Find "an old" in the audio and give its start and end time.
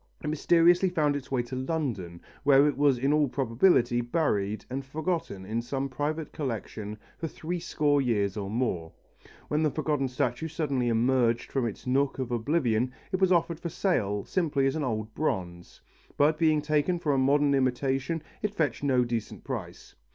14.75-15.13